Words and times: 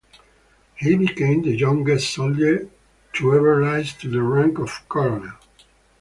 He 0.77 0.95
became 0.95 1.43
the 1.43 1.55
youngest 1.55 2.11
soldier 2.11 2.67
to 3.13 3.35
ever 3.35 3.57
rise 3.59 3.93
to 3.99 4.09
the 4.09 4.23
rank 4.23 4.57
of 4.57 4.81
Colonel. 4.89 5.33